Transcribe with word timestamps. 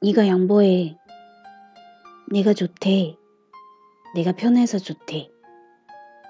네가 0.00 0.28
양보해. 0.28 0.96
내가 2.30 2.52
좋대. 2.54 3.16
내가 4.14 4.32
편해서 4.32 4.78
좋대. 4.78 5.28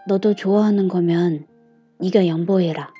너도 0.08 0.34
좋아하는 0.34 0.88
거면 0.88 1.46
네가 2.00 2.26
양보해라. 2.26 2.92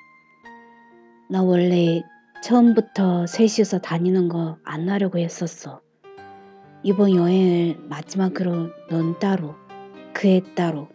나 1.31 1.43
원래 1.43 2.03
처음부터 2.43 3.27
셋이서 3.27 3.79
다니는 3.79 4.29
거 4.29 4.59
안 4.65 4.89
하려고 4.91 5.19
했었어. 5.19 5.81
이번 6.83 7.15
여행을 7.15 7.79
마지막으로 7.89 8.69
넌 8.91 9.19
따로, 9.19 9.55
그 10.13 10.29
애 10.29 10.43
따로 10.55 10.89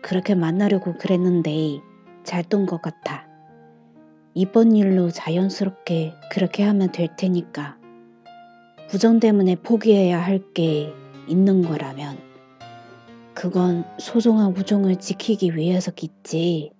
그렇게 0.00 0.34
만나려고 0.36 0.96
그랬는데 0.96 1.80
잘된것 2.22 2.80
같아. 2.82 3.26
이번 4.34 4.74
일로 4.74 5.10
자연스럽게 5.10 6.14
그렇게 6.30 6.62
하면 6.62 6.90
될 6.90 7.14
테니까. 7.16 7.76
부정 8.88 9.20
때문에 9.20 9.56
포기해야 9.56 10.20
할 10.20 10.52
게 10.54 10.92
있는 11.28 11.62
거라면 11.62 12.18
그건 13.34 13.84
소중한 13.98 14.56
우정을 14.56 14.96
지키기 14.96 15.56
위해서겠지. 15.56 16.72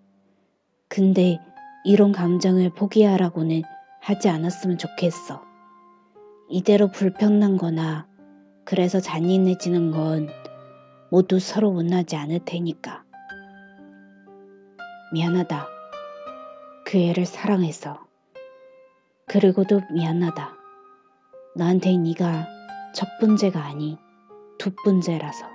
근데 0.89 1.39
이런 1.85 2.13
감정을 2.13 2.71
포기하라고는 2.71 3.63
하지 4.01 4.29
않았으면 4.29 4.79
좋겠어. 4.79 5.43
이대로 6.51 6.91
불평난 6.91 7.57
거나 7.57 8.07
그래서 8.65 9.01
잔인해지는 9.01 9.91
건 9.91 10.29
모두 11.11 11.39
서로 11.39 11.73
원하지 11.75 12.17
않을 12.17 12.41
테니까. 12.45 13.05
미안하다. 15.13 15.82
그 16.93 16.99
애를 16.99 17.25
사랑해서. 17.25 18.07
그리고도 19.27 19.81
미안하다. 19.95 20.53
나한테 21.57 21.97
네가 21.97 22.47
첫 22.95 23.09
번째가 23.19 23.65
아닌 23.65 23.97
두 24.59 24.75
번째라서. 24.85 25.47